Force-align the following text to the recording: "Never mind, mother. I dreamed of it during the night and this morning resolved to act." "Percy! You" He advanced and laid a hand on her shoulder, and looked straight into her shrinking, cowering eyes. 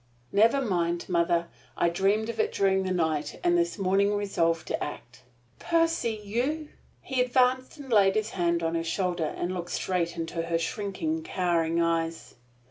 "Never 0.31 0.61
mind, 0.63 1.07
mother. 1.07 1.45
I 1.77 1.87
dreamed 1.89 2.29
of 2.29 2.39
it 2.39 2.51
during 2.51 2.81
the 2.81 2.91
night 2.91 3.39
and 3.43 3.55
this 3.55 3.77
morning 3.77 4.15
resolved 4.15 4.65
to 4.69 4.83
act." 4.83 5.21
"Percy! 5.59 6.19
You" 6.23 6.69
He 7.03 7.21
advanced 7.21 7.77
and 7.77 7.91
laid 7.93 8.17
a 8.17 8.23
hand 8.23 8.63
on 8.63 8.73
her 8.73 8.83
shoulder, 8.83 9.31
and 9.37 9.53
looked 9.53 9.69
straight 9.69 10.17
into 10.17 10.41
her 10.41 10.57
shrinking, 10.57 11.21
cowering 11.21 11.79
eyes. 11.79 12.33